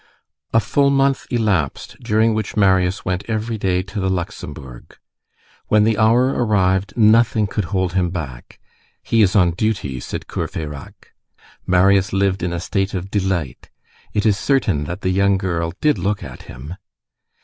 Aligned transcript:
A 0.51 0.59
full 0.59 0.89
month 0.89 1.27
elapsed, 1.29 1.95
during 2.01 2.33
which 2.33 2.57
Marius 2.57 3.05
went 3.05 3.23
every 3.27 3.59
day 3.59 3.83
to 3.83 3.99
the 3.99 4.09
Luxembourg. 4.09 4.97
When 5.67 5.83
the 5.83 5.99
hour 5.99 6.29
arrived, 6.29 6.93
nothing 6.97 7.45
could 7.45 7.65
hold 7.65 7.93
him 7.93 8.09
back.—"He 8.09 9.21
is 9.21 9.35
on 9.35 9.51
duty," 9.51 9.99
said 9.99 10.25
Courfeyrac. 10.25 11.13
Marius 11.67 12.13
lived 12.13 12.41
in 12.41 12.51
a 12.51 12.59
state 12.59 12.95
of 12.95 13.11
delight. 13.11 13.69
It 14.11 14.25
is 14.25 14.39
certain 14.39 14.85
that 14.85 15.01
the 15.01 15.11
young 15.11 15.37
girl 15.37 15.71
did 15.81 15.99
look 15.99 16.23
at 16.23 16.41
him. 16.49 16.73